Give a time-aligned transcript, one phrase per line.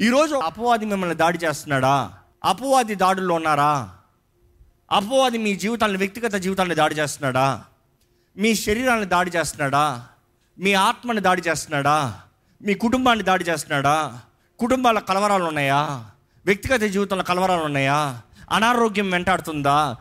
[0.00, 2.12] ఈరోజు అపవాది మిమ్మల్ని దాడి చేస్తున్నాడా?
[2.44, 3.90] అపవాది దాడుల్లో ఉన్నారా?
[4.90, 7.64] అపవాది మీ జీవితాన్ని వ్యక్తిగత జీవితాన్ని దాడి చేస్తున్నాడా?
[8.36, 10.06] మీ శరీరాన్ని దాడి చేస్తున్నాడా?
[10.58, 12.20] మీ ఆత్మని దాడి చేస్తున్నాడా?
[12.62, 14.20] మీ కుటుంబాన్ని దాడి చేస్తున్నాడా?
[14.58, 16.04] కుటుంబాల కలవరాలు ఉన్నాయా?
[16.46, 18.20] వ్యక్తిగత జీవితంలో కలవరాలు ఉన్నాయా?
[18.50, 19.96] అనారోగ్యం వెంటాడుతుందా?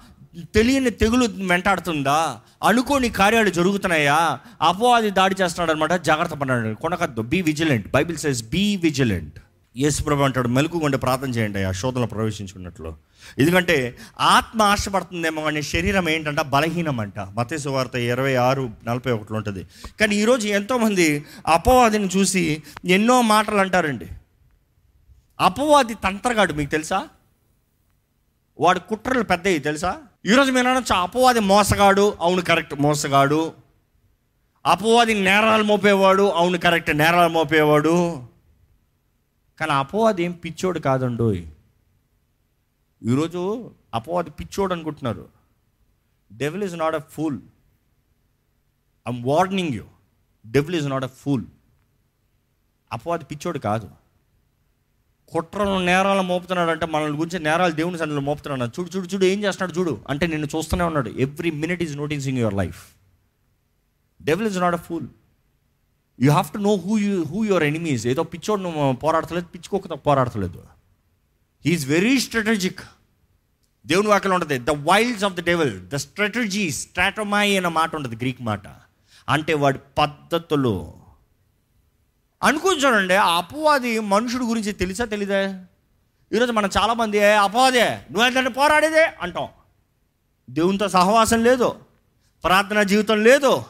[0.55, 2.39] తెలియని తెగులు వెంటాడుతుందా?
[2.64, 4.39] అనుకోని కార్యాలు జరుగుతున్నాయా?
[4.62, 7.21] అపవాది దాడి చేస్తున్నాడు అనమాట జాగ్రత్త పడ్డాడు కొనకద్దు.
[7.21, 9.39] Be vigilant Bible says be vigilant
[9.78, 12.95] యేసుప్రభు అంటాడు మెలకుగుండి ప్రార్థన చేయండి ఆ శోధనలో ప్రవేశించుకున్నట్లు.
[13.38, 19.68] ఎందుకంటే ఆత్మ ఆశపడుతుందేమో కానీ శరీరం ఏంటంటే బలహీనం అంట మతేసు వార్త ఇరవై ఆరు నలభై ఒకటిలో ఉంటుంది.
[19.99, 24.08] కానీ ఈరోజు ఎంతోమంది అపవాదిని చూసి ఎన్నో మాటలు అంటారండి.
[25.40, 27.08] అపవాది తంత్రగాడు మీకు తెలుసా?
[28.60, 29.98] వాడు కుట్రలు పెద్దవి తెలుసా?
[30.26, 33.54] ఈరోజు మీరు అనొచ్చు అపవాది మోసగాడు అవును కరెక్ట్ మోసగాడు.
[34.66, 38.33] అపవాది నేరాలు మోపేవాడు అవును కరెక్ట్ నేరాలు మోపేవాడు.
[39.59, 41.31] కానీ అపవాది ఏం పిచ్చోడు కాదండు
[43.03, 45.29] ఈరోజు అపవాది పిచ్చోడు అనుకుంటున్నారు.
[46.32, 47.40] Devil is not a fool
[49.07, 49.85] I'm warning you
[50.48, 51.45] devil is not a fool
[52.91, 53.90] అపవాది పిచ్చోడు కాదు.
[55.32, 58.71] కుట్రలు నేరాలు మోపుతున్నాడు అంటే మనల్ని గురించి నేరాలు దేవుని సన్నిధిలో మోపుతున్నాడు.
[58.79, 60.01] చూడు చూడు చూడు ఏం చేస్తున్నాడు చూడు.
[60.10, 61.10] అంటే నిన్ను చూస్తూనే ఉన్నాడు.
[61.10, 62.85] Every minute is noticing your life
[64.22, 65.07] devil is not a fool
[66.19, 70.64] you have to know who you who your enemies ఏదో పిచ్చోడు నువ్వు పోరాడతలేదు పిచ్చుకోక పోరాడతలేదు.
[71.66, 72.81] హీఈస్ వెరీ స్ట్రాటజిక్
[73.86, 78.41] దేవుని వాక్యం ఉంటుంది the wiles of the devil the strategy స్ట్రాటమై అనే మాట ఉంటుంది గ్రీక్
[78.41, 78.68] మాట.
[79.30, 80.94] అంటే వాడి పద్ధతులు.
[82.44, 85.41] అనుకుని చూడండి ఆ అపవాది మనుషుడు గురించి తెలుసా తెలియదే
[86.31, 89.12] ఈరోజు మనం చాలామంది "ఏ, అపవాదే నువ్వేంటంటే పోరాడేదే?
[89.22, 89.47] అంటాం.
[90.50, 91.75] దేవునితో సహవాసం లేదు
[92.44, 93.64] ప్రార్థన జీవితం లేదు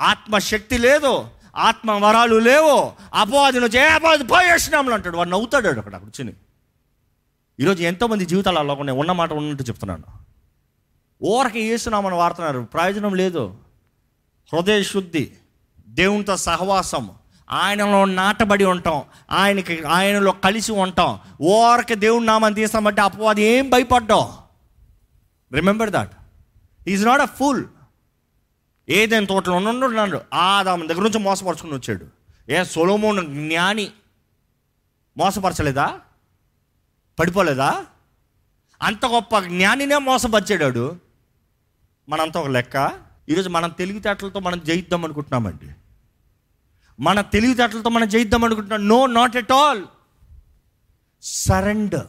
[0.00, 5.16] ఆత్మశక్తి లేదు ఆత్మ వరాలు లేవో అపవాది నుంచి ఏ అపవాది పోయేసినాములు అంటాడు.
[5.16, 6.32] వాడు నవ్వుతాడు అక్కడ కూర్చుని.
[7.60, 8.98] ఈరోజు ఎంతోమంది జీవితాలు అలా ఉన్నాయి.
[8.98, 10.04] ఉన్న మాట ఉన్నట్టు చెప్తున్నాను.
[11.22, 12.60] ఓరకి వేస్తున్నామని వాడుతున్నారు.
[12.60, 13.54] ప్రయోజనం లేదు.
[14.52, 15.32] హృదయ శుద్ధి
[15.88, 17.10] దేవునితో సహవాసం
[17.50, 21.18] ఆయనలో నాటబడి ఉంటాం ఆయనకి ఆయనలో కలిసి ఉంటాం.
[21.40, 24.28] ఓరకి దేవుని నామని తీస్తామంటే అపవాది ఏం భయపడ్డాం?
[25.52, 26.10] Remember that
[26.88, 27.64] is not a fool
[28.88, 30.20] ఏదైనా తోటలో ఉన్నాడు.
[30.34, 32.06] ఆదాము దగ్గర నుంచి మోసపరుచుకుని వచ్చాడు.
[32.48, 33.90] ఏ సొలోమోన్ జ్ఞాని
[35.16, 36.00] మోసపరచలేదా?
[37.18, 37.86] పడిపోలేదా?
[38.82, 40.96] అంత గొప్ప జ్ఞానినే మోసపరిచాడు
[42.08, 42.92] మనంతా ఒక లెక్క.
[43.28, 45.70] ఈరోజు మనం తెలివితేటలతో మనం జయిద్దాం అనుకుంటున్నామండి.
[47.00, 48.88] మన తెలివితేటలతో మనం జయిద్దాం అనుకుంటున్నాం.
[48.88, 49.84] No not at all.
[51.22, 52.06] Surrender.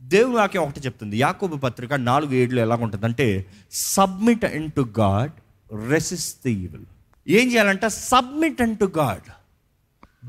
[0.00, 1.18] దేవుడు వాక్యం ఒకటి చెప్తుంది.
[1.18, 5.32] యాకోబు పత్రిక నాలుగు ఏడులో ఎలా ఉంటుందంటే submit in to God
[5.72, 6.84] resist the evil
[7.28, 9.30] ఏం చేయాలంటే సబ్మిట్ అండ్ టు గాడ్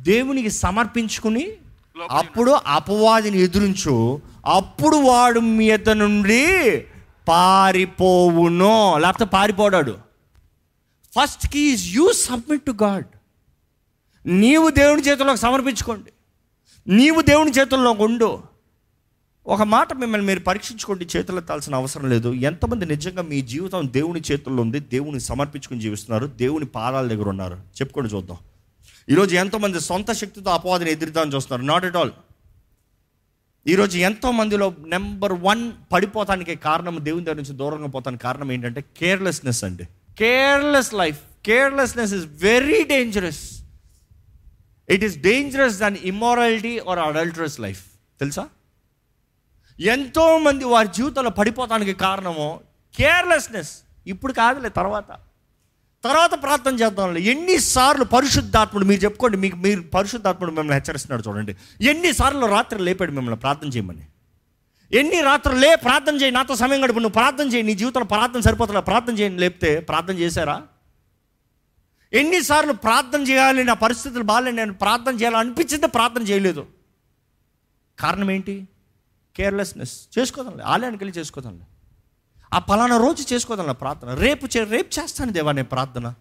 [0.03, 1.51] దేవునికి సమర్పించుకుని
[2.11, 4.21] అప్పుడు అపవాదిని ఎదురించు.
[4.45, 6.47] అప్పుడు వాడు మీద నుండి
[7.27, 8.97] పారిపోవును.
[8.97, 9.97] లేకపోతే పారిపోడాడు.
[11.15, 13.05] First key is you submit to God
[14.25, 16.11] నీవు దేవుని చేతుల్లోకి సమర్పించుకోండి.
[16.87, 18.43] నీవు దేవుని చేతుల్లో ఉండు.
[19.47, 22.33] ఒక మాట మిమ్మల్ని మీరు పరీక్షించుకోండి చేతులు ఎత్తాల్సిన అవసరం లేదు.
[22.33, 27.55] ఎంతమంది నిజంగా మీ జీవితం దేవుని చేతుల్లో ఉంది దేవుని సమర్పించుకుని జీవిస్తున్నారు దేవుని పాదాల దగ్గర ఉన్నారు?
[27.55, 28.37] చెప్పుకొని చూద్దాం.
[29.09, 31.67] ఈరోజు ఎంతోమంది సొంత శక్తితో అపవాదిని ఎదురుదాన్ని చూస్తున్నారు.
[31.67, 32.11] నాట్ ఎట్ ఆల్
[33.67, 39.63] ఈరోజు ఎంతో మందిలో నెంబర్ వన్ పడిపోతానికి కారణం దేవుని దగ్గర నుంచి దూరంగా పోతానికి కారణం ఏంటంటే కేర్లెస్నెస్
[39.63, 39.83] అండి.
[40.17, 43.61] Careless life carelessness is very dangerous
[44.89, 47.83] it is dangerous than immorality or adulterous life
[48.19, 48.47] తెలుసా?
[49.83, 52.59] ఎంతోమంది వారి జీవితంలో పడిపోతానికి కారణము
[52.97, 53.77] కేర్లెస్నెస్.
[54.07, 55.05] ఇప్పుడు కాదులే తర్వాత.
[56.03, 57.21] తర్వాత ప్రార్థన చేద్దాంలే.
[57.21, 61.55] ఎన్నిసార్లు పరిశుద్ధాత్ముడు మీరు చెప్పుకోండి మీకు మీరు పరిశుద్ధాత్ముడు మిమ్మల్ని హెచ్చరిస్తున్నాడు చూడండి.
[61.81, 64.07] ఎన్నిసార్లు రాత్రి లేపాడు మిమ్మల్ని ప్రార్థన చేయమని.
[64.91, 68.81] ఎన్ని రాత్రులు లే ప్రార్థన చేయి నాతో సమయం గడుపు నువ్వు ప్రార్థన చేయి నీ జీవితంలో ప్రార్థన సరిపోతున్నా
[68.81, 70.61] ప్రార్థన చేయని లేపితే ప్రార్థన చేశారా?
[72.13, 76.65] ఎన్నిసార్లు ప్రార్థన చేయాలి నా పరిస్థితులు బాగాలేదు నేను ప్రార్థన చేయాలనిపించింది ప్రార్థన చేయలేదు.
[77.99, 78.67] కారణం ఏంటి?
[79.35, 81.65] కేర్లెస్నెస్ చేసుకోదాంలే ఆలయానికి వెళ్ళి చేసుకోదాంలే
[82.53, 84.13] ఆ పలానా రోజు చేసుకోదాంలే ప్రార్థన.
[84.13, 86.13] రేపు చే రేపు చేస్తాను దేవా నేను ప్రార్థన.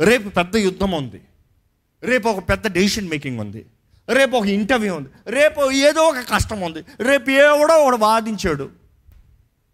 [0.00, 1.20] రేపు పెద్ద యుద్ధం ఉంది.
[2.02, 3.66] రేపు ఒక పెద్ద డెసిషన్ మేకింగ్ ఉంది.
[4.08, 5.08] రేపు ఒక ఇంటర్వ్యూ ఉంది.
[5.26, 6.84] రేపు ఏదో ఒక కష్టం ఉంది.
[7.00, 8.70] రేపు ఎవడో ఒకడు వాదించాడు.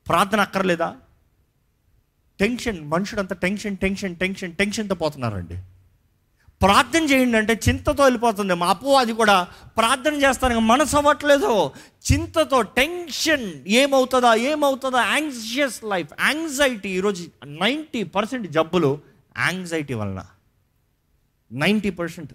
[0.08, 0.96] ప్రార్థన అక్కర్లేదా?
[2.40, 5.58] టెన్షన్ మనుషుడంతా టెన్షన్ టెన్షన్ టెన్షన్ టెన్షన్తో పోతున్నారండి.
[6.62, 8.54] ప్రార్థన చేయండి అంటే చింతతో వెళ్ళిపోతుంది.
[8.62, 9.36] మా అప్పు అది కూడా
[9.78, 11.52] ప్రార్థన చేస్తాను మనసు అవ్వట్లేదు.
[12.08, 13.46] చింతతో టెన్షన్
[13.82, 15.00] ఏమవుతుందా ఏమవుతుందా?
[15.14, 17.22] యాంగ్జియస్ లైఫ్ యాంగ్జైటీ ఈరోజు
[17.62, 18.90] నైంటీ పర్సెంట్ జబ్బులు
[19.46, 20.20] యాంగ్జైటీ వలన.
[21.50, 22.32] Ninety percent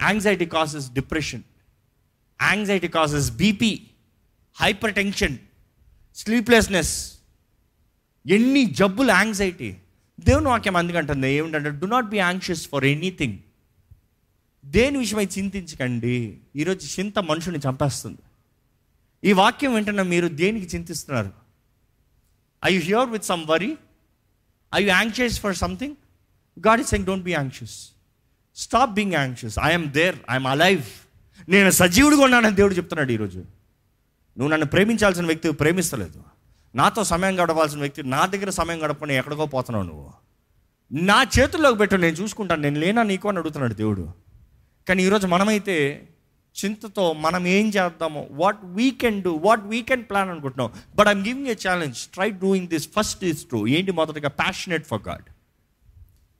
[0.00, 1.42] anxiety causes depression
[2.40, 3.72] anxiety causes BP
[5.00, 5.36] hypertension
[6.16, 6.94] sleeplessness
[8.26, 9.70] ఎన్ని జబ్బులు యాంగ్జైటీ
[10.20, 13.38] దేవుని వాక్యం అందుకంటుంది ఏమిటంటే do not be anxious for anything
[14.64, 16.38] దేని విషయమై చింతించకండి.
[16.56, 18.18] ఈరోజు చింత మనుషుని చంపేస్తుంది.
[19.24, 21.32] ఈ వాక్యం వెంటనే మీరు దేనికి చింతిస్తున్నారు?
[22.64, 23.76] I you here with some worry
[24.74, 25.94] I you anxious for something
[26.66, 27.90] God is saying don't be anxious
[28.56, 30.82] stop being anxious I'm there I'm alive
[31.48, 33.38] నేను సజీవుడిగా ఉన్నానని దేవుడు చెప్తున్నాడు ఈరోజు.
[34.38, 36.33] నువ్వు నన్ను ప్రేమించాల్సిన వ్యక్తి ప్రేమిస్తలేదు.
[36.74, 40.08] నాతో సమయం గడపాల్సిన వ్యక్తి నా దగ్గర సమయం గడపని ఎక్కడికో పోతున్నావు నువ్వు.
[40.92, 44.04] నా చేతుల్లోకి పెట్టు నేను చూసుకుంటాను నేను లేనా నీకు అని అడుగుతున్నాడు దేవుడు.
[44.88, 45.76] కానీ ఈరోజు మనమైతే
[46.56, 50.68] చింతతో మనం ఏం చేద్దామో what we can do what we can plan అనుకుంటున్నాం.
[50.96, 54.28] But I'm giving a challenge try doing this first is true ఏంటి మొదటిగా?
[54.42, 55.26] Passionate for God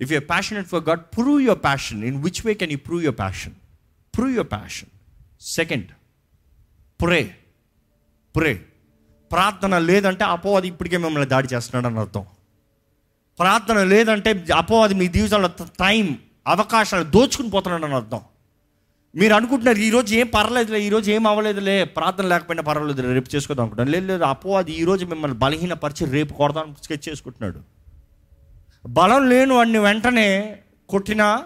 [0.00, 3.18] if you passionate for God prove your passion in which way can you prove your
[3.18, 3.56] passion
[4.14, 4.92] prove your passion
[5.40, 5.90] second
[7.00, 7.20] pray
[8.34, 8.52] pray
[9.32, 12.24] ప్రార్థన లేదంటే అపోవాది ఇప్పటికే మిమ్మల్ని దాడి చేస్తున్నాడు అని అర్థం.
[13.38, 15.48] ప్రార్థన లేదంటే అపోవాది మీ జీవితంలో
[15.80, 18.20] టైం అవకాశాలు దోచుకుని పోతున్నాడు అని అర్థం.
[19.16, 24.06] మీరు అనుకుంటున్నారు ఈరోజు ఏం పర్లేదులే ఈరోజు ఏం అవ్వలేదులే ప్రార్థన లేకపోయినా పర్వాలేదు రేపు చేసుకోదాం అనుకుంటాను లేదు
[24.06, 27.58] లేదు అపోవాది ఈరోజు మిమ్మల్ని బలహీనపరిచి రేపు కొడదాం స్కెచ్ చేసుకుంటున్నాడు.
[28.88, 30.56] బలం లేని వాడిని వెంటనే
[30.88, 31.44] కొట్టినా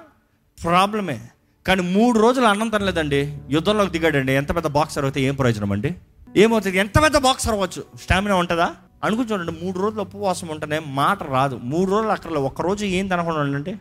[0.63, 1.21] ప్రాబ్లమే.
[1.67, 3.39] కానీ మూడు రోజులు అన్నం తినలేదండి.
[3.51, 4.33] యుద్ధంలోకి దిగాడండి.
[4.33, 5.95] ఎంత పెద్ద బాక్సర్ అయితే ఏం ప్రయోజనం అండి?
[6.37, 6.79] ఏమవుతుంది?
[6.79, 7.85] ఎంత పెద్ద బాక్సర్ అవ్వచ్చు?
[8.03, 8.75] స్టామినా ఉంటుందా?
[9.05, 11.61] అనుకుని చూడండి మూడు రోజులు ఉపవాసం ఉంటేనే మాట రాదు.
[11.63, 13.79] మూడు రోజులు అక్కడ ఒక్కరోజు ఏం తినకుండా ఉండంటే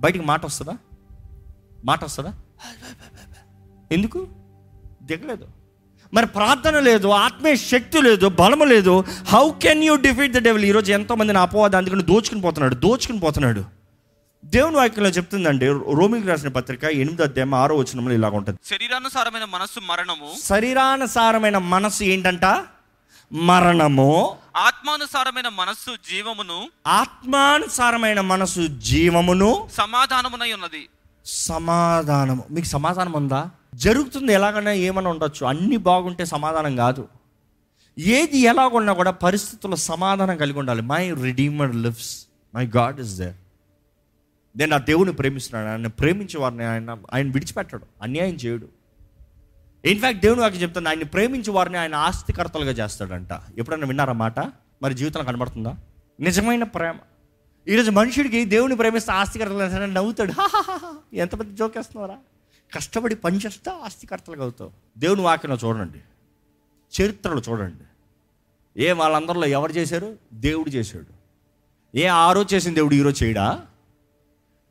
[0.00, 0.76] బయటికి మాట వస్తుందా?
[1.84, 2.34] మాట వస్తుందా?
[3.92, 4.26] ఎందుకు?
[5.02, 5.46] దిగలేదు.
[6.14, 9.04] మరి ప్రార్థన లేదు ఆత్మీయ శక్తి లేదు బలము లేదు.
[9.28, 13.77] How can you defeat the devil ఈరోజు ఎంతోమంది నా అపవాదం అందుకని దోచుకుని పోతున్నాడు దోచుకుని పోతున్నాడు.
[14.44, 18.58] దేవుని వాక్యంలో చెప్తుందండి రోమికి రాసిన పత్రిక ఎనిమిది అధ్యాయం ఆరో వచనంలో ఇలాగ ఉంటుంది.
[18.64, 20.34] శరీరానుసారమైన మనస్సు మరణము.
[20.44, 22.64] శరీరానుసారమైన మనసు ఏంటంట?
[23.32, 24.36] మరణము.
[24.56, 26.68] ఆత్మానుసారమైన మనస్సు జీవమును.
[26.86, 29.68] ఆత్మానుసారమైన మనసు జీవమును.
[29.72, 30.88] సమాధానమునై ఉన్నది.
[31.26, 32.44] సమాధానము.
[32.50, 33.50] మీకు సమాధానం ఉందా?
[33.74, 35.46] జరుగుతుంది ఎలాగైనా ఏమైనా ఉండొచ్చు.
[35.46, 37.08] అన్ని బాగుంటే సమాధానం కాదు.
[37.98, 40.82] ఏది ఎలాగున్నా కూడా పరిస్థితుల్లో సమాధానం కలిగి ఉండాలి.
[40.82, 43.34] My redeemer lives my God is there
[44.58, 47.86] నేను ఆ దేవుని ప్రేమిస్తున్నాను ఆయన ప్రేమించే వారిని ఆయన ఆయన విడిచిపెట్టాడు.
[48.02, 48.68] అన్యాయం చేయడు.
[49.84, 53.28] ఇన్ఫ్యాక్ట్ దేవుని వాకి చెప్తాను ఆయన ప్రేమించే వారిని ఆయన ఆస్తికర్తలుగా చేస్తాడంట.
[53.58, 54.40] ఎప్పుడైనా విన్నారా మాట?
[54.82, 55.76] మరి జీవితంలో కనబడుతుందా?
[56.20, 56.94] నిజమైన ప్రేమ.
[57.68, 60.32] ఈరోజు మనుషుడికి దేవుని ప్రేమిస్తే ఆస్తికర్తలు చేస్తాడని నవ్వుతాడు.
[61.14, 62.16] ఎంత పెద్ద జోకేస్తున్నారా
[62.74, 64.70] కష్టపడి పనిచేస్తే ఆస్తికర్తలుగా అవుతావు.
[64.98, 65.98] దేవుని వాక్యం చూడండి.
[67.02, 67.84] చరిత్రలో చూడండి.
[68.84, 70.16] ఏ వాళ్ళందరిలో ఎవరు చేశారు?
[70.34, 71.18] దేవుడు చేశాడు.
[71.98, 73.62] ఏ ఆ రోజు చేసిన దేవుడు ఈరోజు చేయడా?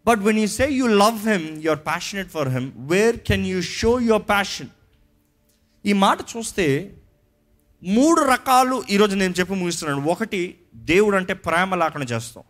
[0.08, 3.62] But when you say you love him you are passionate for him where can you
[3.62, 4.68] show your passion
[5.86, 6.94] ఈ మాట చూస్తే
[7.84, 10.10] మూడు రకాలు ఈరోజు నేను చెప్పి ముగిస్తున్నాను.
[10.10, 12.44] ఒకటి దేవుడు అంటే ప్రేమ లేకుండా చేస్తాం.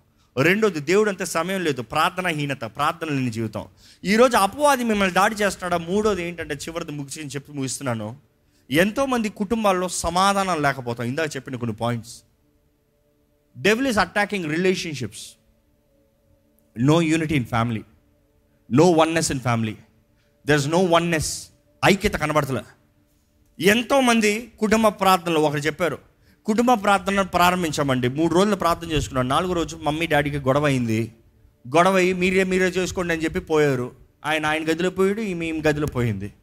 [0.44, 3.66] రెండోది దేవుడు అంతే సమయం లేదు ప్రార్థనాహీనత ప్రార్థన లేని జీవితం.
[4.04, 5.86] ఈరోజు అపవాది మిమ్మల్ని దాడి చేస్తున్నాడా?
[5.86, 8.18] మూడోది ఏంటంటే చివరిది ముగిసి చెప్పి ముగిస్తున్నాను.
[8.72, 11.08] ఎంతోమంది కుటుంబాల్లో సమాధానం లేకపోతాం.
[11.08, 12.22] ఇందాక చెప్పిన కొన్ని points.
[13.58, 15.37] Devil is attacking relationships
[16.80, 17.84] no unity in family
[18.72, 19.78] no oneness in family
[20.48, 21.48] there is no oneness
[21.86, 22.62] ఐక్యత కనబడతలే.
[23.60, 25.98] ఎంతోమంది కుటుంబ ప్రార్థనలు ఒకరు చెప్పారు.
[26.46, 28.08] కుటుంబ ప్రార్థన ప్రారంభించామండి.
[28.08, 29.28] మూడు రోజులు ప్రార్థన చేసుకున్నాం.
[29.28, 31.12] నాలుగో రోజు మమ్మీ డాడీకి గొడవ అయింది.
[31.76, 33.92] గొడవ అయ్యి మీరే మీరే చేసుకోండి అని చెప్పి పోయారు.
[34.26, 36.34] ఆయన ఆయన గదిలో పోయాడు ఈమె ఈమె గదిలో పోయింది.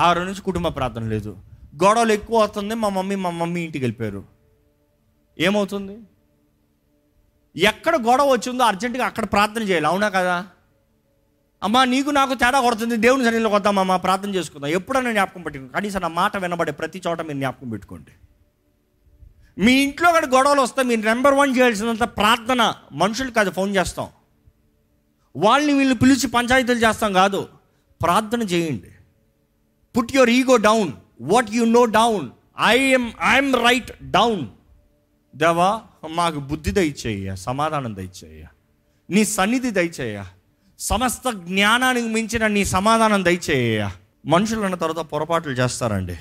[0.00, 1.36] ఆ రోజు నుంచి కుటుంబ ప్రార్థన లేదు.
[1.84, 2.74] గొడవలు ఎక్కువ అవుతుంది.
[2.74, 4.24] మా మమ్మీ మా మమ్మీ ఇంటికి వెళ్ళిపోయారు.
[5.38, 5.96] ఏమవుతుంది?
[7.56, 9.86] ఎక్కడ గొడవ వచ్చిందో అర్జెంటుగా అక్కడ ప్రార్థన చేయాలి.
[9.86, 10.46] అవునా కదా?
[11.62, 12.96] అమ్మా నీకు నాకు తేడా కొడుతుంది.
[12.96, 14.70] దేవుని సన్నిధిలోకి వద్దామమ్మా ప్రార్థన చేసుకుందాం.
[14.70, 18.10] ఎప్పుడైనా జ్ఞాపకం పెట్టుకోండి కనీసం నా మాట వినబడే ప్రతి చోట మీరు జ్ఞాపకం పెట్టుకోండి.
[19.64, 24.08] మీ ఇంట్లో కూడా గొడవలు వస్తే మీరు నెంబర్ వన్ చేయాల్సినంత ప్రార్థన మనుషులకు అది ఫోన్ చేస్తాం.
[25.36, 27.48] వాళ్ళని వీళ్ళు పిలిచి పంచాయతీలు చేస్తాం కాదు.
[28.02, 28.90] ప్రార్థన చేయండి.
[29.96, 32.30] Put your ego down what you know down
[32.64, 34.46] I'm I'm right down
[35.36, 38.44] దేవా మాకు బుద్ధి దయచేయ సమాధానం దయచేయ
[39.10, 40.24] నీ సన్నిధి దయచేయ
[40.78, 43.90] సమస్త జ్ఞానానికి మించిన నీ సమాధానం దయచేయ
[44.26, 46.18] మనుషులు అన్న తర్వాత పొరపాట్లు చేస్తారండి.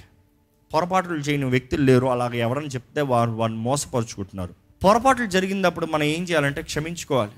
[0.73, 4.53] పొరపాట్లు చేయని వ్యక్తులు లేరు అలాగే ఎవరని చెప్తే వారు వారిని మోసపరుచుకుంటున్నారు.
[4.83, 7.31] పొరపాట్లు జరిగినప్పుడు మనం ఏం చేయాలంటే క్షమించుకోవాలి.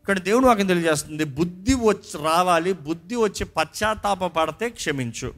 [0.00, 5.34] ఇక్కడ దేవుడు వాకి తెలియజేస్తుంది బుద్ధి వచ్చి రావాలి బుద్ధి వచ్చి పశ్చాత్తాప పడితే క్షమించు.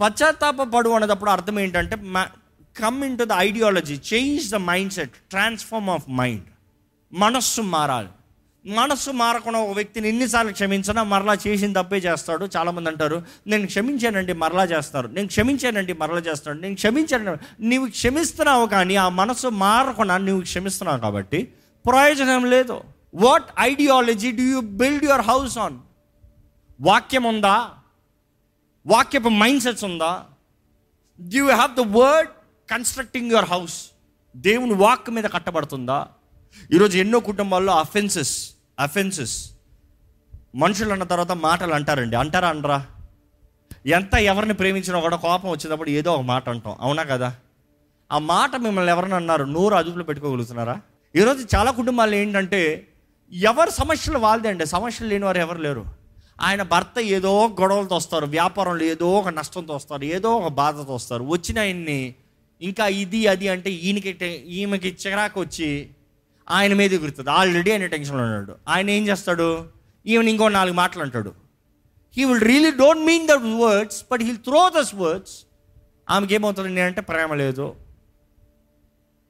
[0.00, 1.96] పశ్చాత్తాప పడు అనేటప్పుడు అర్థం ఏంటంటే
[2.80, 4.54] come in to the ideology change the
[4.92, 6.44] mindset transform of mind
[7.12, 8.08] మనస్సు మారాలి.
[8.66, 12.48] మనస్సు మారకుండా ఒక వ్యక్తిని ఎన్నిసార్లు క్షమించినా మరలా చేసిన తప్పే చేస్తాడు.
[12.56, 15.08] చాలామంది అంటారు నేను క్షమించానండి మరలా చేస్తారు.
[15.08, 16.58] నేను క్షమించానండి మరలా చేస్తాడు.
[16.58, 21.52] నేను క్షమించాను నీవు క్షమిస్తున్నావు కానీ ఆ మనస్సు మారకుండా నువ్వు క్షమిస్తున్నావు కాబట్టి
[21.86, 22.80] ప్రయోజనం లేదు.
[23.14, 25.78] What ideology do you build your house on
[26.80, 27.70] వాక్యం ఉందా?
[28.86, 30.24] వాక్యపు మైండ్ సెట్స్ ఉందా?
[31.20, 32.30] Do you have the word
[32.70, 33.90] constructing your house
[34.36, 36.06] దేవుని వాక్ మీద కట్టబడుతుందా?
[36.72, 39.50] ఈరోజు ఎన్నో కుటుంబాల్లో అఫెన్సెస్ అఫెన్సెస్
[40.54, 42.16] మనుషులు అన్న తర్వాత మాటలు అంటారండి.
[42.16, 42.86] అంటారా అనరా?
[43.86, 46.76] ఎంత ఎవరిని ప్రేమించినా కూడా కోపం వచ్చినప్పుడు ఏదో ఒక మాట అంటాం.
[46.80, 47.36] అవునా కదా?
[48.12, 50.80] ఆ మాట మిమ్మల్ని ఎవరైనా అన్నారు నోరు అదుపులో పెట్టుకోగలుగుతున్నారా?
[51.16, 52.88] ఈరోజు చాలా కుటుంబాలు ఏంటంటే
[53.32, 54.66] ఎవరు సమస్యలు వాళ్ళదే అండి.
[54.66, 55.84] సమస్యలు లేని వారు ఎవరు లేరు.
[56.40, 61.24] ఆయన భర్త ఏదో గొడవలతో వస్తారు వ్యాపారంలో ఏదో ఒక నష్టంతో వస్తారు ఏదో ఒక బాధతో వస్తారు.
[61.24, 62.14] వచ్చిన ఆయన్ని
[62.62, 65.90] ఇంకా ఇది అది అంటే ఈయనకి ఈమెకి చిరాకు వచ్చి
[66.50, 68.56] ఆయన మీద ఎగురుతుంది ఆల్రెడీ ఆయన టెన్షన్లో ఉన్నాడు.
[68.68, 69.68] ఆయన ఏం చేస్తాడు?
[70.06, 71.34] ఈవెన్ ఇంకో నాలుగు మాటలు అంటాడు.
[72.16, 75.44] He will really don't mean the words but he'll throw those words
[76.10, 76.80] ఆమెకి ఏమవుతుంది?
[76.80, 77.76] అంటే ప్రేమ లేదు.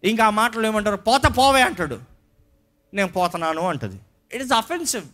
[0.04, 0.96] ఇంకా ఆ మాటలు ఏమంటారు?
[0.96, 1.98] పోత పోవే అంటాడు.
[2.94, 3.98] నేను పోతున్నాను అంటది.
[4.32, 5.04] ఇట్ ఇస్ అఫెన్సివ్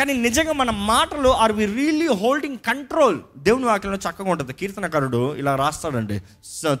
[0.00, 4.52] కానీ నిజంగా మన మాటలు are we really holding control దేవుని వాక్యంలో చక్కగా ఉంటుంది.
[4.60, 6.16] కీర్తనకారుడు ఇలా రాస్తాడండి.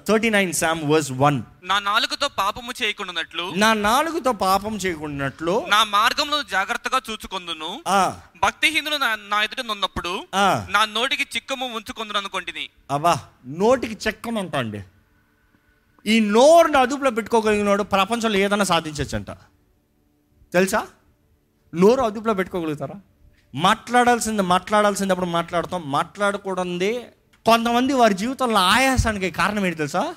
[0.06, 6.38] Thirty nine psalm verse one నా నాలుగుతో పాపము చేయకుండానట్లు నా నాలుగుతో పాపం చేయకుండాట్లు నా మార్గంలో
[6.52, 7.70] జాగ్రత్తగా చూచుకొందును.
[7.88, 8.00] ఆ,
[8.42, 13.14] భక్తిహీనులు నా నా ఎదుట నున్నప్పుడు ఆ, నా నోటికి చిక్కము ఉంచుకొందును అనుకోండిని అబ్బా
[13.58, 14.82] నోటికి చెక్కమంట అండి
[16.06, 19.30] ఈ నోరుని అదుపులో పెట్టుకోగలిగినోడు ప్రపంచంలో ఏదైనా సాధించవచ్చంట
[20.52, 20.80] తెలుసా?
[21.72, 22.94] నోరు అదుపులో పెట్టుకోగలుగుతారా?
[23.54, 25.90] మాట్లాడాల్సింది మాట్లాడాల్సింది అప్పుడు మాట్లాడతాం.
[25.90, 27.02] మాట్లాడకూడదు
[27.46, 30.14] కొంతమంది వారి జీవితంలో ఆయాసానికి కారణం ఏంటి తెలుసా?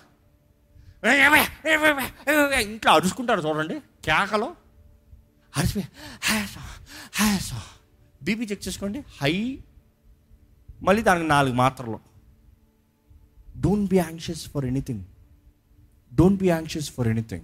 [2.59, 3.79] ఇంట్లో అరుచుకుంటారు చూడండి.
[3.79, 4.55] కేకలో.
[5.57, 5.87] అరిచిపోయి
[6.31, 6.61] ఆయాసం
[7.27, 7.61] ఆయాసం.
[8.23, 8.99] బీపీ చెక్ చేసుకోండి.
[8.99, 9.59] హై.
[10.83, 11.99] మళ్ళీ దానికి నాలుగు మాత్రలు.
[13.57, 15.03] Don't be anxious for anything
[16.15, 17.41] don't be anxious for anything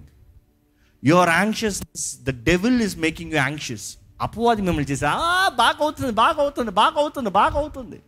[1.03, 1.81] your anxious
[2.23, 5.17] the devil is making you anxious అపవాది మిమ్మల్ని చేసి "ఆ,
[5.57, 7.99] బాగా అవుతుంది బాగా అవుతుంది బాగా అవుతుంది బాగా అవుతుంది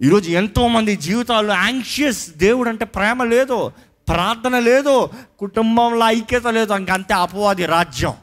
[0.00, 3.58] ఈరోజు ఎంతోమంది జీవితాల్లో యాంగ్షియస్ దేవుడు అంటే ప్రేమ లేదు
[4.08, 4.94] ప్రార్థన లేదు
[5.38, 8.14] కుటుంబంలో ఐక్యత లేదు ఇంకంతే అపవాది రాజ్యం.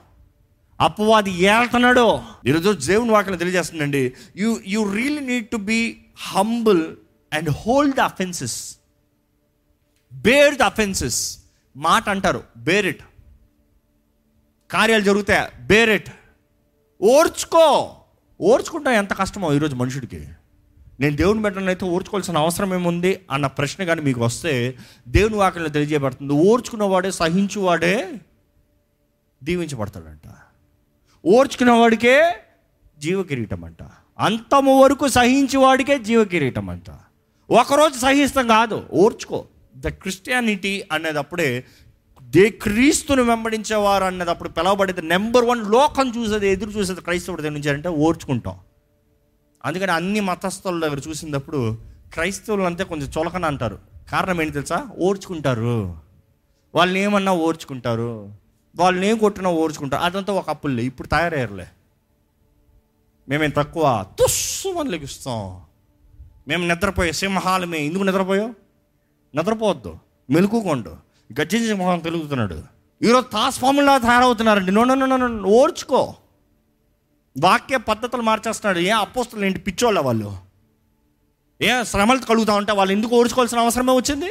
[0.80, 2.08] అపవాది ఏళ్తున్నాడు.
[2.46, 4.02] ఈరోజు దేవుని వాక్యం తెలియజేస్తుందండి.
[4.36, 5.80] You you real need to be
[6.28, 6.84] humble
[7.32, 8.58] and hold the offences
[10.12, 11.20] bear the offences
[11.76, 13.04] మాట అంటారు బేర్ ఇట్
[14.70, 16.10] కార్యాలు జరుగుతాయి బేర్ ఇట్
[17.02, 17.96] ఓర్చుకో.
[18.42, 20.28] ఓర్చుకుంటా ఎంత కష్టమో ఈరోజు మనుషుడికి.
[21.00, 24.76] నేను దేవుని బిడ్డలను అయితే ఓర్చుకోవాల్సిన అవసరం ఏముంది అన్న ప్రశ్న కానీ మీకు వస్తే
[25.08, 26.34] దేవుని వాక్యంలో తెలియజేయబడుతుంది.
[26.34, 28.14] ఓర్చుకున్నవాడే సహించువాడే
[29.44, 30.34] దీవించబడతాడంట.
[31.26, 32.22] ఓర్చుకున్న వాడికే
[33.64, 33.84] అంట
[34.20, 35.96] అంతము వరకు సహించి వాడికే
[36.70, 36.90] అంట
[37.50, 38.86] ఒకరోజు సహిస్తాం కాదు.
[38.92, 39.46] ఓర్చుకో.
[39.76, 41.64] ద క్రిస్టియానిటీ అనేటప్పుడే
[42.38, 45.02] దే క్రీస్తుని వెంబడించేవారు అన్నదప్పుడు పిలవబడేది.
[45.02, 48.60] నెంబర్ వన్ లోకం చూసేది ఎదురు చూసేది క్రైస్తవుడు దగ్గర నుంచి అంటే ఓర్చుకుంటాం.
[49.66, 51.78] అందుకని అన్ని మతస్థుల దగ్గర చూసినప్పుడు
[52.14, 53.80] క్రైస్తవులు అంతే కొంచెం చులకన అంటారు.
[54.12, 54.88] కారణం ఏంటి తెలుసా?
[55.00, 55.98] ఓర్చుకుంటారు.
[56.76, 58.34] వాళ్ళని ఏమన్నా ఓర్చుకుంటారు.
[58.76, 60.04] వాళ్ళని ఏం కొట్టినా ఓర్చుకుంటారు.
[60.04, 61.68] అదంతా ఒక అప్పులే ఇప్పుడు తయారయ్యారులే.
[63.30, 65.62] మేమేం తక్కువ తుస్సు అని లెగిస్తాం.
[66.48, 68.50] మేము నిద్రపోయే సింహాలమే ఎందుకు నిద్రపోయావు?
[69.38, 69.98] నిద్రపోవద్దు.
[70.30, 72.64] మెలుకుకోండు గజ్జి మొహం తెలుగుతున్నాడు
[73.02, 74.72] ఈరోజు తాస్వాములా తయారవుతున్నారండి.
[74.72, 76.16] నో నో నో ఓర్చుకో.
[77.44, 78.80] వాక్య పద్ధతులు మార్చేస్తున్నాడు.
[78.80, 79.60] ఏ అపోస్తులు ఏంటి?
[79.60, 80.38] పిచ్చోళ్ళ వాళ్ళు.
[81.62, 84.30] ఏ శ్రమలు కలుగుతా ఉంటే వాళ్ళు ఎందుకు ఓర్చుకోవాల్సిన అవసరమే వచ్చింది?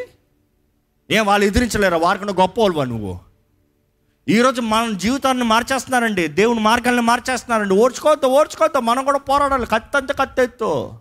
[1.10, 1.96] ఏ వాళ్ళు ఎదిరించలేరా?
[1.96, 3.20] వారికన్నా గొప్ప వాళ్ళు నువ్వు?
[4.28, 6.28] ఈరోజు మన జీవితాన్ని మార్చేస్తున్నారండి.
[6.28, 7.74] దేవుని మార్గాలను మార్చేస్తున్నారండి.
[7.74, 8.78] ఓర్చుకోవద్దు ఓర్చుకోవద్దు.
[8.78, 9.66] మనం కూడా పోరాడాలి.
[9.66, 10.92] కత్తంత కత్తెత్తు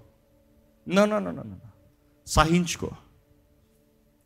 [0.89, 1.43] no no no no.
[2.27, 2.91] సహించుకో.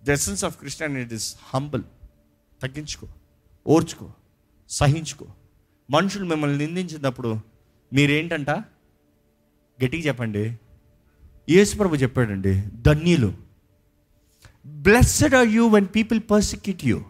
[0.04, 1.84] The essence of Christianity is humble
[2.62, 3.08] తగ్గించుకో
[3.68, 4.12] ఓర్చుకో
[4.70, 5.26] సహించుకో.
[5.90, 7.40] మనుషులు మిమ్మల్ని నిందించినప్పుడు
[7.94, 8.50] మీరేంటంట?
[9.80, 10.58] గట్టిగా చెప్పండి.
[11.50, 13.34] యేసుప్రభు చెప్పాడండి ధన్యులు.
[14.66, 17.04] Blessed are you when people persecute you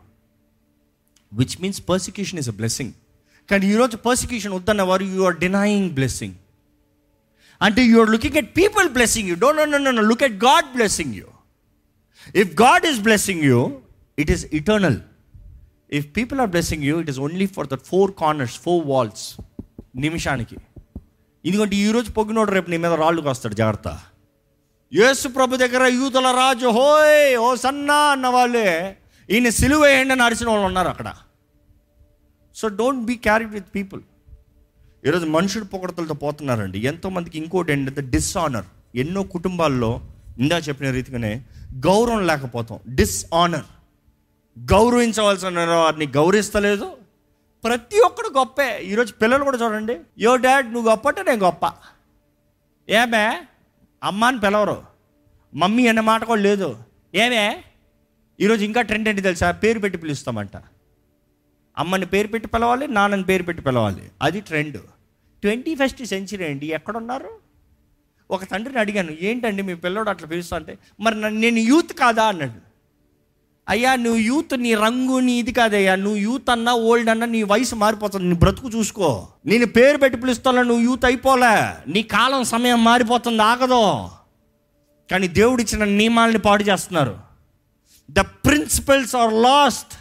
[1.33, 2.93] which means persecution is a blessing
[3.49, 6.35] కానీ ఈరోజు పర్సిక్యూషన్ వద్దన్న వారు యు ఆర్ డినయింగ్ బ్లెస్సింగ్
[7.61, 10.65] అంటే you are looking at people blessing you don't know no no look at God
[10.75, 11.27] blessing you
[12.41, 13.59] if God is blessing you
[14.17, 14.99] it is eternal
[15.97, 19.25] if people are blessing you it is only for the four corners four walls
[19.95, 20.57] నిమిషానికి.
[21.45, 23.89] ఎందుకంటే ఈరోజు పొగినోడు రేపు నీ మీద రాళ్ళు కాస్తాడు జాగ్రత్త.
[24.93, 28.69] యేసు ప్రభు దగ్గర యూతుల రాజు హోయ్ ఓ సన్నా అన్న వాళ్ళే
[29.29, 31.09] ఈయన సిలువేయండి అని అరిచిన వాళ్ళు ఉన్నారు అక్కడ.
[32.55, 34.01] So don't be carried with people
[35.05, 36.79] ఈరోజు మనుషుడు పొగడతలతో పోతున్నారండి.
[36.91, 39.91] ఎంతోమందికి ఇంకోటి ఏంటంటే డిస్ఆనర్ ఎన్నో కుటుంబాల్లో
[40.39, 41.43] ఇందా చెప్పిన రీతిగానే
[41.85, 42.79] గౌరవం లేకపోతాం.
[42.95, 43.63] డిస్ఆనర్
[44.59, 46.97] గౌరవించవలసిన వారిని గౌరవిస్తలేదు.
[47.63, 48.79] ప్రతి ఒక్కడు గొప్పే.
[48.79, 49.99] ఈరోజు పిల్లలు కూడా చూడండి.
[50.19, 51.73] యో డాడ్ నువ్వు గొప్ప అంటే నేను గొప్ప.
[52.89, 53.41] ఏమే?
[54.03, 54.83] అమ్మ అని పిలవరు.
[55.55, 56.79] మమ్మీ అనే మాట కూడా లేదు.
[57.15, 57.63] ఏమే?
[58.39, 59.51] ఈరోజు ఇంకా ట్రెండ్ ఏంటి తెలుసా?
[59.51, 60.51] పేరు పెట్టి పిలుస్తామంట.
[61.77, 64.11] అమ్మని పేరు పెట్టి పిలవాలి నాన్నని పేరు పెట్టి పిలవాలి.
[64.21, 64.81] అది ట్రెండ్.
[65.41, 66.67] ట్వంటీ ఫస్ట్ సెంచరీ అండి.
[66.67, 67.38] ఎక్కడున్నారు?
[68.31, 72.23] ఒక తండ్రిని అడిగాను ఏంటండి మీ పిల్లోడు అట్లా పిలుస్తా అంటే మరి నేను యూత్ కాదా?
[72.23, 72.69] అన్నాడు.
[73.69, 75.95] అయ్యా నువ్వు యూత్ నీ రంగు నీ ఇది కాదయ్యా.
[75.95, 78.25] నువ్వు యూత్ అన్నా ఓల్డ్ అన్నా నీ వయసు మారిపోతుంది.
[78.25, 79.27] నీ బ్రతుకు చూసుకో.
[79.45, 81.73] నేను పేరు పెట్టి పిలుస్తాను నువ్వు యూత్ అయిపోలే.
[81.87, 84.09] నీ కాలం సమయం మారిపోతుంది ఆగదు.
[85.11, 87.19] కానీ దేవుడు ఇచ్చిన నియమాలని పాడు చేస్తున్నారు.
[88.11, 89.93] The principles are lost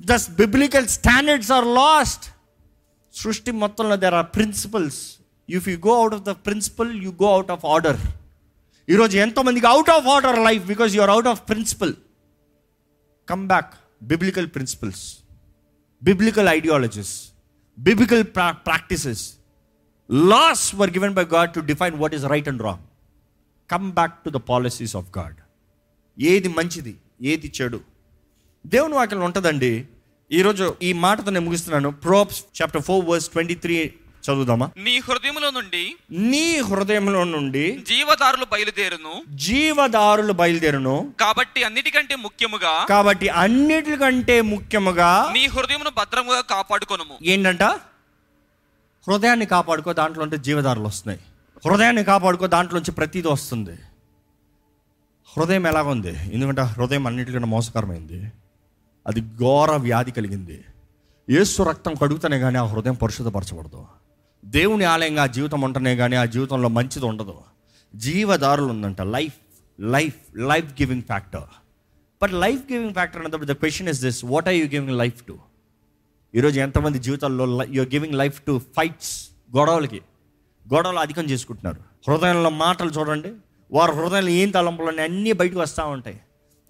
[0.00, 2.24] the biblical standards are lost
[3.14, 5.15] సృష్టి మొత్తంలో there are principles
[5.48, 7.96] if you go out of the principle you go out of order
[8.88, 11.94] ఈరోజు ఎంతోమందికి out of order life because you are out of principle
[13.28, 15.18] come back biblical principles
[16.02, 17.28] biblical ideologies
[17.78, 19.34] biblical practices
[20.10, 22.84] laws were given by God to define what is right and wrong
[23.70, 25.36] come back to the policies of God
[26.18, 27.80] ఏది మంచిది ఏది చెడు.
[28.66, 29.86] దేవుని వాక్యం ఉంటుందండి.
[30.32, 31.90] ఈరోజు ఈ మాటతో నేను ముగిస్తున్నాను.
[31.90, 33.94] Proverbs chapter four verse twenty three
[34.32, 34.70] చదువుదామా?
[34.76, 39.22] నీ హృదయములో నుండి నీ హృదయంలో నుండి జీవదారులు బయలుదేరును.
[39.30, 41.12] జీవదారులు బయలుదేరును.
[41.20, 47.18] కాబట్టి అన్నిటికంటే ముఖ్యముగా కాబట్టి అన్నిటికంటే ముఖ్యముగా నీ హృదయమును భద్రముగా కాపాడుకొనుము.
[47.22, 47.62] ఏంటంట?
[49.08, 51.20] హృదయాన్ని కాపాడుకో దాంట్లో ఉంటే జీవదారులు వస్తున్నాయి.
[51.68, 53.78] హృదయాన్ని కాపాడుకో దాంట్లోంచి ప్రతిదీ వస్తుంది.
[55.36, 56.08] హృదయం ఎలాగుంది?
[56.08, 58.32] ఎందుకంటే హృదయం అన్నిటికన్నా మోసకరమైంది.
[59.06, 60.64] అది ఘోర వ్యాధి కలిగింది.
[61.30, 63.86] యేసు రక్తం కడుగుతనే కానీ ఆ హృదయం పరిశుద్ధపరచబడదు.
[64.46, 67.34] దేవుని ఆలయంగా ఆ జీవితం ఉంటనే కానీ ఆ జీవితంలో మంచిది ఉండదు.
[67.94, 69.00] జీవదారులు ఉందంట.
[69.00, 69.34] Life
[69.80, 71.42] life life giving factor
[72.22, 75.38] but life giving factor అన్నప్పుడు the question is this what are you giving life to
[76.34, 80.02] ఈరోజు ఎంతమంది జీవితాల్లో you're giving life to fights గొడవలకి.
[80.74, 82.10] గొడవలు అధికం చేసుకుంటున్నారు.
[82.10, 83.32] హృదయంలో మాటలు చూడండి.
[83.72, 86.20] వారి హృదయంలో ఏం తలంపులని అన్నీ బయటకు వస్తూ ఉంటాయి.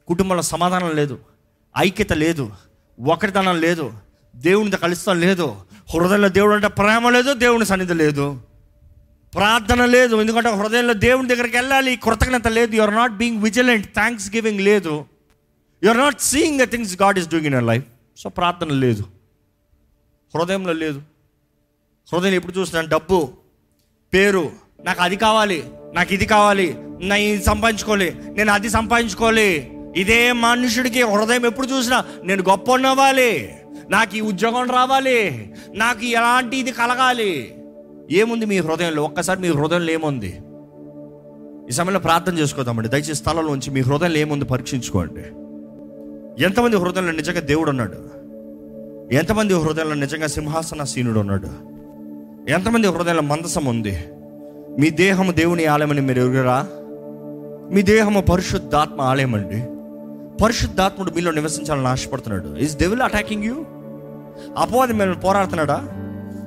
[0.09, 1.18] కుటుంబంలో సమాధానం లేదు.
[1.79, 2.53] ఐక్యత లేదు.
[3.00, 3.92] ఒకరితనం లేదు.
[4.37, 5.57] దేవునితో కలుస్తాం లేదు.
[5.88, 8.27] హృదయంలో దేవుడు అంటే ప్రేమ లేదు దేవుని సన్నిధి లేదు.
[9.33, 12.72] ప్రార్థన లేదు ఎందుకంటే హృదయంలో దేవుని దగ్గరికి వెళ్ళాలి కృతజ్ఞత లేదు.
[12.77, 13.87] You are not being vigilant
[14.37, 14.94] thanksgiving లేదు
[15.83, 17.85] you are not seeing the things God is doing in life
[18.22, 19.05] so ప్రార్థన లేదు.
[20.35, 20.99] హృదయంలో లేదు.
[22.09, 23.18] హృదయం ఎప్పుడు చూసినా డబ్బు
[24.12, 24.44] పేరు
[24.85, 25.61] నాకు అది కావాలి
[25.94, 26.66] నాకు ఇది కావాలి
[27.09, 29.49] నా ఇది సంపాదించుకోవాలి నేను అది సంపాదించుకోవాలి.
[30.03, 33.31] ఇదే మనుషుడికి హృదయం ఎప్పుడు చూసినా నేను గొప్ప ఉన్నవ్వాలి
[33.90, 35.18] నాకు ఈ ఉద్యోగం రావాలి
[35.75, 37.55] నాకు ఎలాంటి ఇది కలగాలి?
[38.11, 39.03] ఏముంది మీ హృదయంలో?
[39.03, 40.38] ఒక్కసారి మీ హృదయంలో ఏముంది?
[41.70, 42.88] ఈ సమయంలో ప్రార్థన చేసుకోదామండి.
[42.88, 45.25] దయచేసి స్థలంలోంచి మీ హృదయంలో ఏముంది పరీక్షించుకోండి.
[46.44, 47.99] ఎంతమంది హృదయంలో నిజంగా దేవుడు ఉన్నాడు
[49.14, 51.51] ఎంతమంది హృదయంలో నిజంగా సింహాసనసీనుడు ఉన్నాడు
[52.51, 54.05] ఎంతమంది హృదయంలో మందసం ఉంది
[54.81, 56.66] మీ దేహము దేవుని ఆలయమని మీరు ఎరుగురా?
[57.75, 59.61] మీ దేహము పరిశుద్ధాత్మ ఆలయం అండి
[60.44, 62.59] పరిశుద్ధాత్ముడు మీలో నివసించాలని ఆశపడుతున్నాడు.
[62.59, 63.64] ఇస్ డెవిల్ అటాకింగ్ యూ
[64.59, 65.88] అపవాది మిమ్మల్ని పోరాడుతున్నాడా?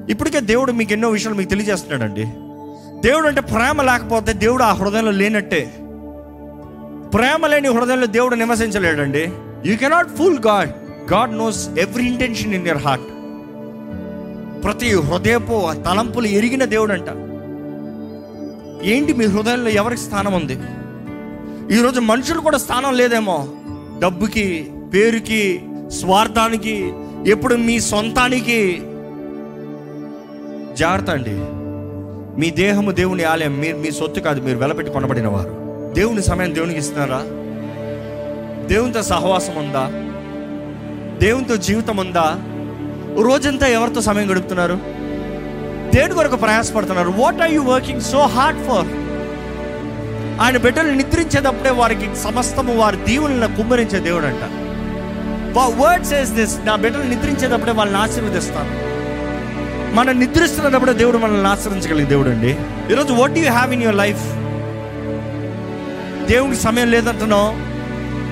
[0.09, 2.23] ఇప్పటికే దేవుడు మీకు ఎన్నో విషయాలు మీకు తెలియజేస్తున్నాడండి.
[3.07, 5.75] దేవుడు అంటే ప్రేమ లేకపోతే దేవుడు ఆ హృదయంలో లేనట్టే.
[7.13, 9.31] ప్రేమ లేని హృదయంలో దేవుడు నివసించలేడండి.
[9.65, 10.69] You cannot fool God
[11.13, 13.05] God knows every intention in your heart
[14.63, 17.09] ప్రతి హృదయపు తలంపులు ఎరిగిన దేవుడు అంట
[18.83, 20.59] ఏంటి మీ హృదయంలో ఎవరికి స్థానం ఉంది?
[21.75, 23.47] ఈరోజు మనుషులు కూడా స్థానం లేదేమో.
[23.99, 26.93] డబ్బుకి పేరుకి స్వార్థానికి
[27.27, 28.81] ఎప్పుడు మీ సొంతానికి?
[30.77, 31.35] జాగ్రత్త అండి.
[32.39, 33.59] మీ దేహము దేవుని ఆలయం.
[33.59, 35.49] మీరు మీ సొత్తు కాదు మీరు వెలపెట్టి కొనబడిన వారు
[35.95, 37.17] దేవుని సమయం దేవునికి ఇస్తున్నారా?
[38.67, 39.87] దేవునితో సహవాసం ఉందా?
[41.27, 42.37] దేవునితో జీవితం ఉందా?
[43.23, 44.79] రోజంతా ఎవరితో సమయం గడుపుతున్నారు?
[45.95, 47.09] దేని కొరకు ప్రయాసపడుతున్నారు?
[47.09, 48.87] What are you working so hard for
[50.41, 54.68] ఆయన బిడ్డలు నిద్రించేటప్పుడే వారికి సమస్తము వారి దీవులను కుమ్మరించే దేవుడు అంట
[55.57, 58.89] వర్డ్ సేస్ దిస్ నా బిడ్డలు నిద్రించేటప్పుడే వాళ్ళని ఆశీర్వదిస్తాను.
[59.95, 62.57] మనం నిద్రిస్తున్నప్పుడే దేవుడు మనల్ని ఆశ్రయించగలిగే దేవుడు అండి.
[62.91, 64.23] ఈరోజు what you have in your life
[66.31, 67.69] దేవుడికి సమయం లేదంటున్నావు.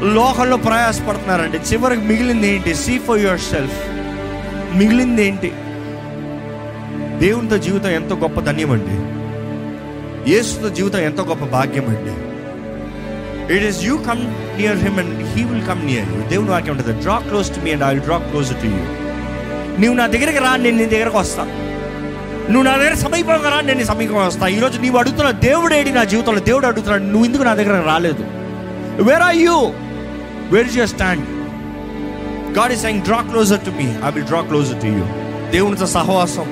[0.06, 1.58] లోకంలో ప్రయాసపడుతున్నారండి.
[1.58, 2.76] చివరికి మిగిలింది ఏంటి?
[2.76, 3.88] సీ ఫర్ యువర్ సెల్ఫ్
[4.78, 5.52] మిగిలింది ఏంటి?
[7.26, 9.18] దేవునితో జీవితం ఎంతో గొప్ప ధన్యం అండి.
[10.32, 12.38] యేసుతో జీవితం ఎంతో గొప్ప భాగ్యం అండి.
[13.56, 14.22] It is you come
[14.58, 17.72] near him and he will come near you దేవుని వాక్యం ఉంటుంది draw close to me
[17.72, 18.84] and I will draw close to you
[19.82, 21.44] నీవు నా దగ్గరికి రా నేను నీ దగ్గరకు వస్తా.
[22.52, 24.48] నువ్వు నా దగ్గర సమీపంగా రా నేను సమీపంగా వస్తా.
[24.48, 28.24] ఈరోజు నీవు అడుగుతున్న దేవుడు ఏడి నా జీవితంలో దేవుడు అడుగుతున్నాడు నువ్వు ఎందుకు నా దగ్గర రాలేదు.
[29.08, 29.58] Where are you
[30.54, 31.26] where is your stand
[32.58, 35.04] God is saying draw closer to me I will draw closer to you
[35.52, 36.48] దేవునితో సహవాసం.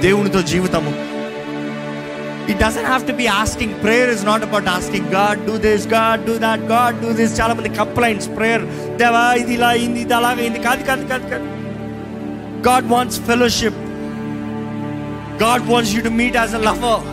[0.00, 1.11] దేవునితో జీవితము.
[2.50, 6.22] It doesn't have to be asking prayer is not about asking God do this God
[6.28, 8.64] do that God do this చాలా మంది complaints prayer
[9.02, 11.46] దేవా ఇది ఇలా అయింది ఇది అలాగైంది కాదు కాదు కాదు కాదు.
[12.68, 13.80] God wants fellowship
[15.44, 17.06] God wants you to meet as a lover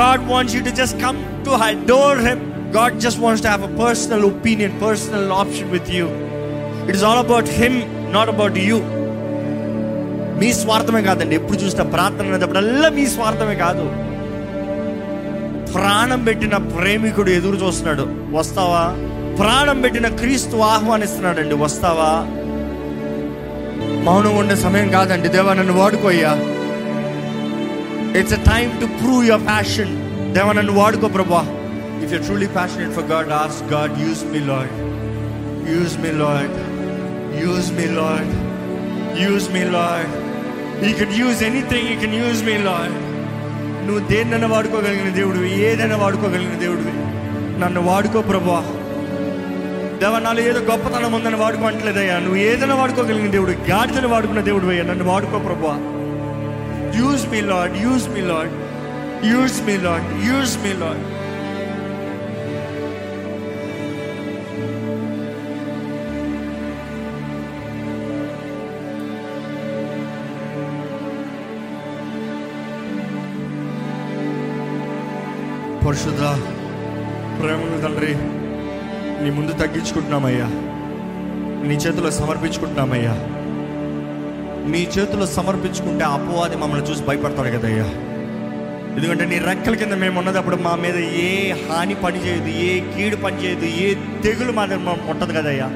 [0.00, 1.50] God wants you to just come to
[1.92, 2.42] adore him
[2.78, 6.06] God just wants to have a personal opinion personal option with you
[6.88, 7.78] it is all about him
[8.16, 8.78] not about you
[10.40, 11.34] మీ స్వార్థమే కాదండి.
[11.40, 13.84] ఎప్పుడు చూసిన ప్రార్థన అనేటప్పుడల్లా మీ స్వార్థమే కాదు.
[15.74, 18.04] ప్రాణం పెట్టిన ప్రేమికుడు ఎదురు చూస్తున్నాడు.
[18.36, 18.84] వస్తావా?
[19.36, 21.54] ప్రాణం పెట్టిన క్రీస్తు ఆహ్వానిస్తున్నాడండి.
[21.54, 22.24] వస్తావా?
[24.04, 25.28] మౌనం ఉండే సమయం కాదండి.
[25.28, 26.32] దేవా నన్ను వాడుకోయ్యా
[28.20, 29.92] it's a time to prove your passion
[30.34, 31.42] దేవా నన్ను వాడుకో ప్రభా.
[32.04, 34.74] If you truly passionate for God as God use me Lord
[35.74, 36.56] use me Lord
[37.44, 38.32] use me Lord
[39.22, 40.10] use me Lord
[40.86, 43.07] you can use anything you can use me Lord
[43.88, 46.92] నువ్వు దేన్నైనా వాడుకోగలిగిన దేవుడివి ఏదైనా వాడుకోగలిగిన దేవుడివి.
[47.60, 48.58] నన్ను వాడుకో ప్రభా
[49.98, 52.18] దేవా నాలో ఏదో గొప్పతనం ఉందని వాడుకోవట్లేదయ్యా.
[52.18, 55.74] నువ్వు ఏదైనా వాడుకోగలిగిన దేవుడు గాడిదను వాడుకున్న దేవుడు అయ్యా నన్ను వాడుకో ప్రభా
[56.98, 58.52] use me lord use me lord
[59.26, 61.02] use me lord use me lord
[75.88, 76.20] పరిశుద్ధ
[77.40, 78.14] ప్రేమను తండ్రి
[79.24, 80.46] నీ ముందు తగ్గించుకుంటున్నామయ్యా.
[81.68, 83.12] నీ చేతిలో సమర్పించుకుంటున్నామయ్యా.
[84.70, 87.84] నీ చేతిలో సమర్పించుకుంటే అపవాది మమ్మల్ని చూసి భయపడతాడు కదయ్యా.
[88.96, 93.44] ఎందుకంటే నీ రెక్కల కింద మేము ఉన్నదప్పుడు మా మీద ఏ హాని పని చేయదు ఏ కీడు పని
[93.44, 95.70] చేయదు ఏ తెగులు మా దగ్గర ముట్టదు కదయ్యా.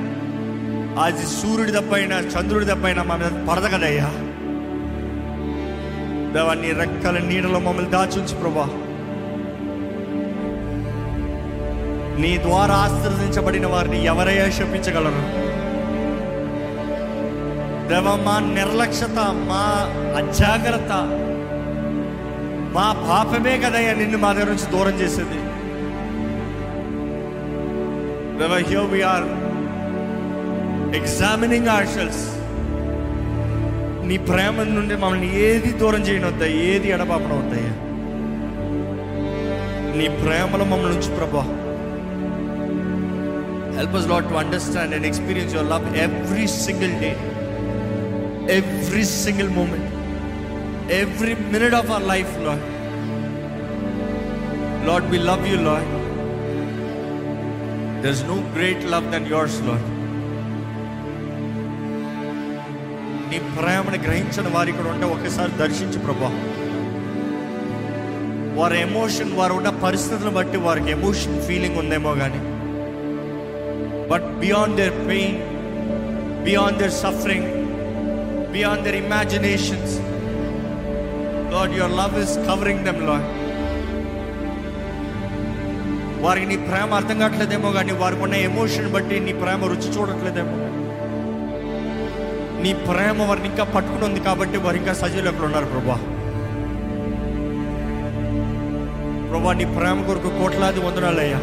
[1.03, 4.07] అది సూర్యుడి దెబ్బైనా చంద్రుడి దెబ్బైనా మా మీద పడదు కదయ్యా.
[6.33, 8.82] దేవా నీ రెక్కల నీడలో మమ్మల్ని దాచుంచు ప్రభా.
[12.20, 15.22] నీ ద్వారా ఆశ్రదించబడిన వారిని ఎవరైనా శపించగలరు?
[17.88, 19.18] దేవ మా నిర్లక్ష్యత
[19.51, 19.62] మా
[20.20, 20.92] అజాగ్రత్త
[22.75, 25.40] మా పాపమే కదయ్యా నిన్ను మా దగ్గర నుంచి దూరం చేసేది.
[28.38, 29.27] దేవ హియర్ వి ఆర్
[31.01, 32.22] ఎగ్జామినింగ్ ఆర్షల్స్
[34.09, 37.75] నీ ప్రేమ నుండి మమ్మల్ని ఏది దూరం చేయనొద్దా ఏది ఎడబాపడం వద్దయ్యా
[39.98, 41.44] నీ ప్రేమలో మమ్మల్ని ఉంచు ప్రభా.
[43.74, 47.14] Help us, Lord, to understand and experience your love every single day,
[48.48, 49.87] every single moment,
[50.90, 52.62] every minute of our life, Lord.
[54.85, 55.88] Lord, we love you, Lord.
[58.02, 59.85] There's no great love than yours, Lord.
[63.30, 66.28] నీ ప్రేమను గ్రహించిన వారు ఇక్కడ ఉంటే ఒకసారి దర్శించు ప్రభా
[68.58, 72.40] వారి emotion వారు ఉన్న పరిస్థితులను బట్టి వారికి ఎమోషన్ ఫీలింగ్ ఉందేమో కానీ
[74.12, 75.37] but beyond their pain
[76.44, 77.48] beyond their suffering
[78.53, 79.94] beyond their imaginations
[81.53, 83.29] lord your love is covering them lord
[86.22, 90.57] వారికి నీ ప్రేమ అర్థం కావట్లేదేమో కానీ వారికి ఉన్న ఎమోషన్ బట్టి నీ ప్రేమ రుచి చూడట్లేదేమో.
[92.62, 95.96] నీ ప్రేమ వారిని ఇంకా పట్టుకుని ఉంది కాబట్టి వారు ఇంకా సజీవులు ఉన్నారు ప్రభా?
[99.29, 101.40] ప్రభా నీ ప్రేమ కొరకు కోట్లాది వందనాలయ్యా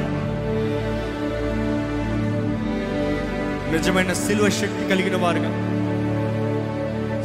[3.72, 5.50] నిజమైన సిలువ శక్తి కలిగిన వారుగా.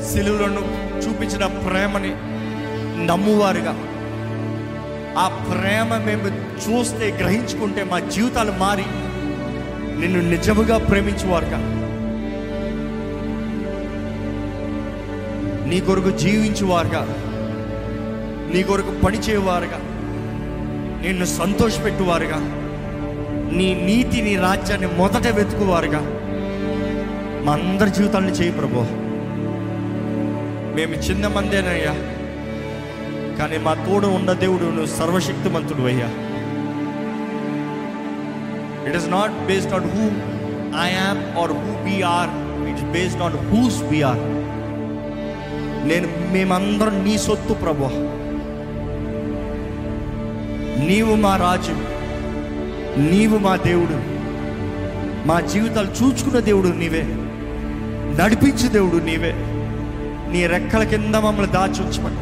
[0.04, 2.10] సిలువలను చూపించిన ప్రేమని
[3.06, 3.76] నమ్మువారుగా.
[5.18, 8.84] ఆ ప్రేమ మేము చూస్తే గ్రహించుకుంటే మా జీవితాలు మారి
[10.00, 11.58] నిన్ను నిజముగా ప్రేమించువారుగా.
[15.66, 17.06] నీ కొరకు జీవించువారుగా.
[18.54, 19.78] నీ కొరకు పనిచేయవారుగా
[21.06, 22.36] నిన్ను సంతోషపెట్టువారుగా.
[23.52, 26.20] నీ నీతి నీ రాజ్యాన్ని మొదట వెతుకువారుగా.
[27.44, 28.78] మా అందరి జీవితాలను చేయి ప్రభు.
[30.76, 31.92] మేము చిన్న మందేనయ్యా.
[33.38, 36.06] కానీ మా తోడు ఉన్న దేవుడు నువ్వు సర్వశక్తిమంతుడు అయ్యా.
[38.88, 40.00] It is not based on who
[40.82, 44.18] I am or who we are it it's based on whose we are
[45.88, 47.84] నేను మేమందరం నీ సొత్తు ప్రభు.
[50.86, 51.72] నీవు మా రాజు.
[53.00, 54.14] నీవు మా దేవుడు.
[55.28, 57.23] మా జీవితాలు చూచుకున్న దేవుడు నీవే.
[58.20, 59.32] నడిపించే దేవుడు నీవే.
[60.32, 62.20] నీ రెక్కల కింద మమ్మల్ని దాచి ఉంచమని.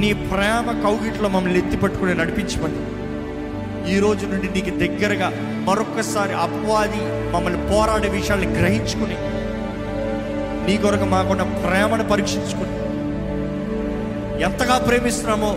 [0.00, 2.94] నీ ప్రేమ కౌగిట్లో మమ్మల్ని ఎత్తి పట్టుకుని నడిపించమని.
[3.94, 5.32] ఈ రోజు నుండి నీకు దగ్గరగా
[5.68, 9.16] మరొక్కసారి అపవాది మమ్మల్ని పోరాడే విషయాల్ని గ్రహించుకుని
[10.66, 12.72] నీ కొరకు మాకున్న ప్రేమను పరీక్షించుకుని
[14.42, 15.50] ఎంతగా ప్రేమిస్తున్నామో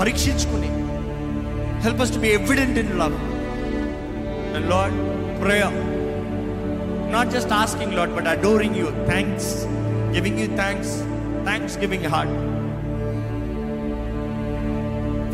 [0.00, 0.70] పరీక్షించుకుని
[1.82, 3.16] help us to be evident in love
[4.56, 5.87] and prayer
[7.14, 8.88] not just asking lord but adoring you
[10.16, 10.92] thanksgiving you thanks
[11.84, 12.36] thanksgiving heart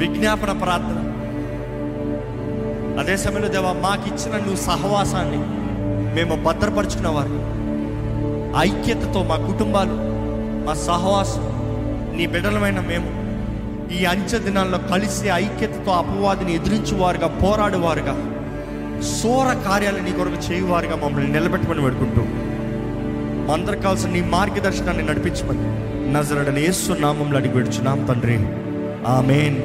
[0.03, 1.01] విజ్ఞాపన ప్రార్థన.
[3.01, 5.41] అదే సమయంలో దేవా మాకు ఇచ్చిన నువ్వు సహవాసాన్ని
[6.17, 7.39] మేము భద్రపరుచుకున్నవారు
[8.67, 9.97] ఐక్యతతో మా కుటుంబాలు
[10.67, 11.45] మా సహవాసం
[12.17, 13.11] నీ బిడ్డలమైన మేము
[13.97, 18.15] ఈ అంచె దినాల్లో కలిసి ఐక్యతతో అపవాదిని ఎదిరించువారుగా పోరాడువారుగా.
[19.05, 22.23] సోర కార్యాలు నీ కొరకు చేయువారుగా మమ్మల్ని నిలబెట్టమని పెడుకుంటూ
[23.53, 28.38] అందరు కావాల్సిన నీ మార్గదర్శనాన్ని నడిపించమని నజరడని ఏసు నామంలో అడిగి పెడుచున్నాం తండ్రి.
[29.07, 29.53] ఆమెన్.